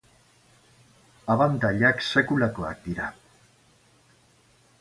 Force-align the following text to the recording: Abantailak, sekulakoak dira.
Abantailak, 1.35 2.01
sekulakoak 2.07 2.83
dira. 2.89 3.13